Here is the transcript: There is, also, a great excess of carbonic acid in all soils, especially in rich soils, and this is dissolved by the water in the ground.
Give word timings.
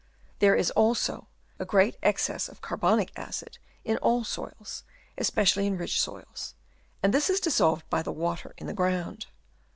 There 0.39 0.55
is, 0.55 0.71
also, 0.71 1.27
a 1.59 1.63
great 1.63 1.95
excess 2.01 2.49
of 2.49 2.59
carbonic 2.59 3.11
acid 3.15 3.59
in 3.85 3.97
all 3.97 4.23
soils, 4.23 4.83
especially 5.15 5.67
in 5.67 5.77
rich 5.77 6.01
soils, 6.01 6.55
and 7.03 7.13
this 7.13 7.29
is 7.29 7.39
dissolved 7.39 7.87
by 7.91 8.01
the 8.01 8.11
water 8.11 8.55
in 8.57 8.65
the 8.65 8.73
ground. 8.73 9.27